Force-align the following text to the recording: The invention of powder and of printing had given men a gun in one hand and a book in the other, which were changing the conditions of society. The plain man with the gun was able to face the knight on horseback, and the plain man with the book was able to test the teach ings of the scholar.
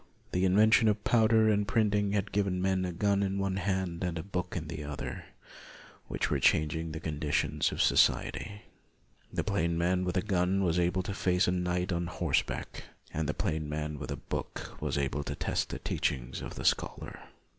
The 0.31 0.45
invention 0.45 0.87
of 0.87 1.03
powder 1.03 1.47
and 1.47 1.61
of 1.61 1.67
printing 1.67 2.13
had 2.13 2.31
given 2.31 2.59
men 2.59 2.85
a 2.85 2.91
gun 2.91 3.21
in 3.21 3.37
one 3.37 3.57
hand 3.57 4.03
and 4.03 4.17
a 4.17 4.23
book 4.23 4.55
in 4.57 4.67
the 4.67 4.83
other, 4.83 5.25
which 6.07 6.31
were 6.31 6.39
changing 6.39 6.91
the 6.91 6.99
conditions 6.99 7.71
of 7.71 7.83
society. 7.83 8.63
The 9.31 9.43
plain 9.43 9.77
man 9.77 10.03
with 10.03 10.15
the 10.15 10.23
gun 10.23 10.63
was 10.63 10.79
able 10.79 11.03
to 11.03 11.13
face 11.13 11.45
the 11.45 11.51
knight 11.51 11.91
on 11.91 12.07
horseback, 12.07 12.85
and 13.13 13.29
the 13.29 13.35
plain 13.35 13.69
man 13.69 13.99
with 13.99 14.09
the 14.09 14.17
book 14.17 14.75
was 14.81 14.97
able 14.97 15.23
to 15.23 15.35
test 15.35 15.69
the 15.69 15.77
teach 15.77 16.11
ings 16.11 16.41
of 16.41 16.55
the 16.55 16.65
scholar. 16.65 17.19